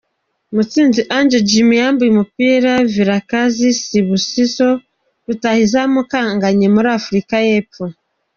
Mutsinzi 0.55 1.01
Ange 1.17 1.37
Jimmy 1.49 1.75
yambura 1.81 2.09
umupira 2.13 2.71
Vilakazi 2.93 3.67
Sibusiso 3.81 4.69
rutahizamu 5.25 5.95
ukanganye 6.03 6.67
muri 6.75 6.87
Afurika 6.99 7.33
y’Epfo 7.47 7.83